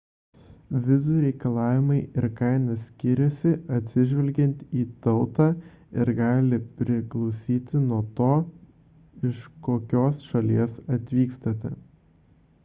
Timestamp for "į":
4.79-4.85